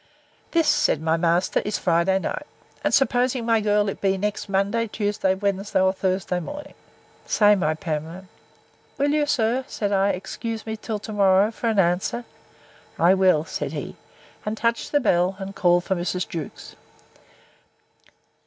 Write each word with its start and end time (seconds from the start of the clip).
This, 0.49 0.67
said 0.67 0.99
my 0.99 1.15
master, 1.15 1.61
is 1.63 1.77
Friday 1.77 2.17
night; 2.17 2.47
and 2.83 2.91
suppose, 2.91 3.35
my 3.35 3.61
girl, 3.61 3.87
it 3.87 4.01
be 4.01 4.17
next 4.17 4.49
Monday, 4.49 4.87
Tuesday, 4.87 5.35
Wednesday, 5.35 5.79
or 5.79 5.93
Thursday 5.93 6.39
morning?—Say, 6.39 7.53
my 7.53 7.75
Pamela. 7.75 8.25
Will 8.97 9.11
you, 9.11 9.27
sir, 9.27 9.63
said 9.67 9.91
I, 9.91 10.09
excuse 10.09 10.65
me 10.65 10.75
till 10.75 10.97
to 10.97 11.13
morrow 11.13 11.51
for 11.51 11.69
an 11.69 11.77
answer? 11.77 12.25
I 12.97 13.13
will, 13.13 13.45
said 13.45 13.73
he; 13.73 13.95
and 14.43 14.57
touched 14.57 14.91
the 14.91 14.99
bell, 14.99 15.35
and 15.37 15.53
called 15.55 15.83
for 15.83 15.95
Mrs. 15.95 16.27
Jewkes. 16.27 16.75